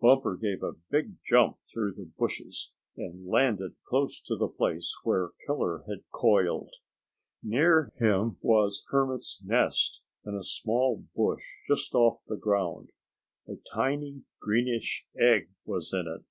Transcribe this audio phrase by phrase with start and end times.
[0.00, 5.30] Bumper gave a big jump through the bushes, and landed close to the place where
[5.44, 6.72] Killer was coiled.
[7.42, 12.90] Near him was Hermit's nest in a small bush just off the ground.
[13.48, 16.22] A tiny greenish egg was in it.